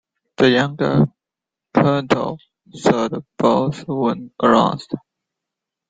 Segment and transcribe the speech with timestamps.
[0.37, 0.77] The young
[1.75, 2.33] clatter
[2.73, 4.93] their bills when aroused.